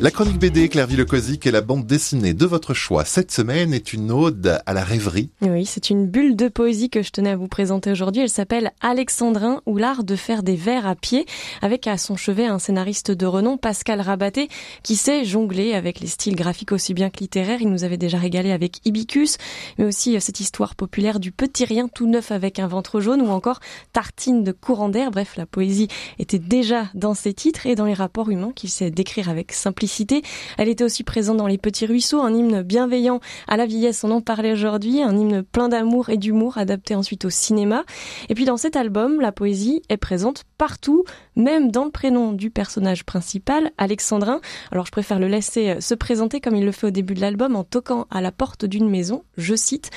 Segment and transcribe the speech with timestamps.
[0.00, 3.92] La chronique BD Clairville Cosic et la bande dessinée de votre choix cette semaine est
[3.92, 5.30] une ode à la rêverie.
[5.40, 8.22] Oui, c'est une bulle de poésie que je tenais à vous présenter aujourd'hui.
[8.22, 11.26] Elle s'appelle Alexandrin ou l'art de faire des vers à pied
[11.62, 14.48] avec à son chevet un scénariste de renom, Pascal Rabaté,
[14.84, 17.60] qui sait jongler avec les styles graphiques aussi bien que littéraires.
[17.60, 19.36] Il nous avait déjà régalé avec Ibicus,
[19.78, 23.20] mais aussi euh, cette histoire populaire du petit rien tout neuf avec un ventre jaune
[23.20, 23.58] ou encore
[23.92, 25.10] Tartine de courant d'air.
[25.10, 25.88] Bref, la poésie
[26.20, 29.87] était déjà dans ses titres et dans les rapports humains qu'il sait décrire avec simplicité
[30.56, 34.10] elle était aussi présente dans Les Petits Ruisseaux, un hymne bienveillant à la vieillesse, on
[34.10, 37.84] en parlait aujourd'hui, un hymne plein d'amour et d'humour adapté ensuite au cinéma.
[38.28, 41.04] Et puis dans cet album, la poésie est présente partout,
[41.36, 44.40] même dans le prénom du personnage principal, Alexandrin.
[44.72, 47.56] Alors je préfère le laisser se présenter comme il le fait au début de l'album
[47.56, 49.22] en toquant à la porte d'une maison.
[49.36, 49.90] Je cite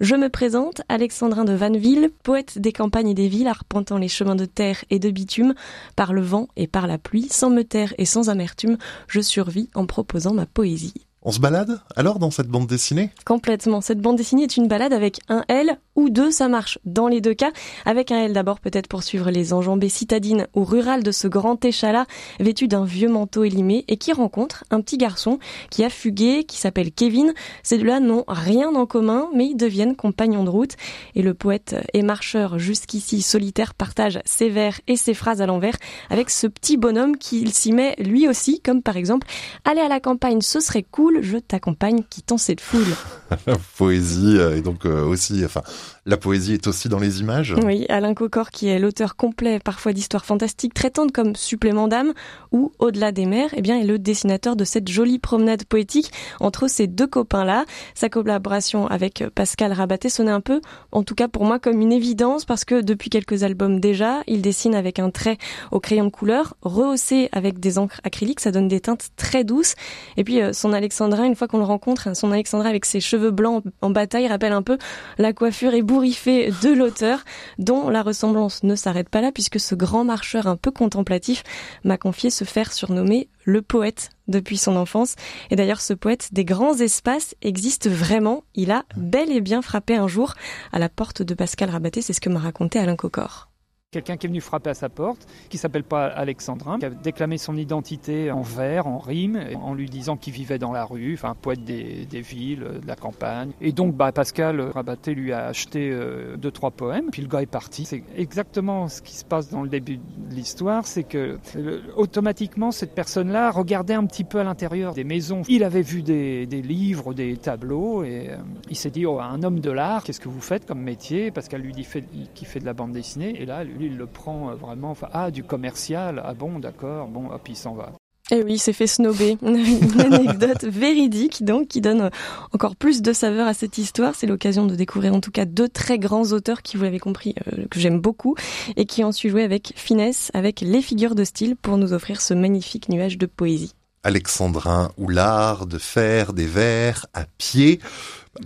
[0.00, 4.36] Je me présente, Alexandrin de Vanneville, poète des campagnes et des villes, arpentant les chemins
[4.36, 5.54] de terre et de bitume,
[5.96, 9.37] par le vent et par la pluie, sans me taire et sans amertume, je suis
[9.38, 11.07] survie en proposant ma poésie.
[11.28, 13.10] On se balade alors dans cette bande dessinée?
[13.26, 13.82] Complètement.
[13.82, 17.20] Cette bande dessinée est une balade avec un L ou deux, ça marche dans les
[17.20, 17.50] deux cas.
[17.84, 21.62] Avec un L d'abord peut-être pour suivre les enjambées citadines ou rurales de ce grand
[21.62, 22.06] échalas
[22.40, 26.56] vêtu d'un vieux manteau élimé et qui rencontre un petit garçon qui a fugué, qui
[26.56, 27.34] s'appelle Kevin.
[27.62, 30.76] Ces deux-là n'ont rien en commun mais ils deviennent compagnons de route
[31.14, 35.76] et le poète et marcheur jusqu'ici solitaire partage ses vers et ses phrases à l'envers
[36.08, 39.26] avec ce petit bonhomme qui s'y met lui aussi comme par exemple
[39.66, 42.86] aller à la campagne ce serait cool je t'accompagne, quittant cette foule.
[43.46, 45.62] la poésie euh, et donc euh, aussi, enfin,
[46.06, 47.54] la poésie est aussi dans les images.
[47.62, 52.12] Oui, Alain Cocor, qui est l'auteur complet parfois d'histoires fantastiques traitantes comme Supplément d'âme
[52.52, 56.68] ou Au-delà des mers, eh bien, est le dessinateur de cette jolie promenade poétique entre
[56.68, 57.64] ces deux copains-là.
[57.94, 60.60] Sa collaboration avec Pascal Rabaté sonnait un peu,
[60.92, 64.42] en tout cas pour moi, comme une évidence parce que depuis quelques albums déjà, il
[64.42, 65.38] dessine avec un trait
[65.70, 69.74] au crayon de couleur, rehaussé avec des encres acryliques, ça donne des teintes très douces.
[70.16, 73.30] Et puis euh, son Alexandrin, une fois qu'on le rencontre, son Alexandrin avec ses cheveux
[73.30, 74.78] blancs en bataille rappelle un peu
[75.16, 77.20] la coiffure ébouriffée de l'auteur,
[77.58, 81.44] dont la ressemblance ne s'arrête pas là puisque ce grand marcheur un peu contemplatif
[81.84, 85.14] m'a confié se faire surnommer le poète depuis son enfance.
[85.50, 88.42] Et d'ailleurs, ce poète des grands espaces existe vraiment.
[88.56, 90.34] Il a bel et bien frappé un jour
[90.72, 93.48] à la porte de Pascal Rabaté, c'est ce que m'a raconté Alain Cocor.
[93.90, 97.38] Quelqu'un qui est venu frapper à sa porte, qui s'appelle pas Alexandrin, qui a déclamé
[97.38, 101.34] son identité en vers, en rime, en lui disant qu'il vivait dans la rue, enfin
[101.34, 103.52] poète des, villes, de la campagne.
[103.62, 107.40] Et donc bah, Pascal Rabaté lui a acheté euh, deux trois poèmes, puis le gars
[107.40, 107.86] est parti.
[107.86, 112.72] C'est exactement ce qui se passe dans le début de l'histoire, c'est que euh, automatiquement
[112.72, 115.40] cette personne-là regardait un petit peu à l'intérieur des maisons.
[115.48, 118.36] Il avait vu des, livres, des tableaux, et euh,
[118.68, 121.30] il s'est dit oh un homme de l'art, qu'est-ce que vous faites comme métier?
[121.30, 121.86] Pascal lui dit
[122.34, 125.30] qu'il fait de la bande dessinée, et là il le prend euh, vraiment, enfin, ah,
[125.30, 127.92] du commercial, ah bon, d'accord, bon, hop, il s'en va.
[128.30, 129.38] Et eh oui, il s'est fait snober.
[129.42, 132.10] Une anecdote véridique, donc, qui donne
[132.52, 134.14] encore plus de saveur à cette histoire.
[134.14, 137.34] C'est l'occasion de découvrir en tout cas deux très grands auteurs qui, vous l'avez compris,
[137.46, 138.34] euh, que j'aime beaucoup
[138.76, 142.20] et qui ont su jouer avec finesse, avec les figures de style pour nous offrir
[142.20, 143.72] ce magnifique nuage de poésie.
[144.08, 147.78] Alexandrin Houlard de faire des vers à pied.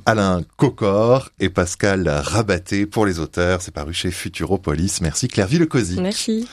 [0.07, 3.63] Alain Cocor et Pascal Rabaté pour les auteurs.
[3.63, 5.01] C'est paru chez Futuropolis.
[5.03, 6.01] Merci Claire Villecosi.
[6.01, 6.49] Merci.